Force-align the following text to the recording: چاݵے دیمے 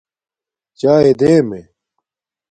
چاݵے 0.79 1.11
دیمے 1.19 1.61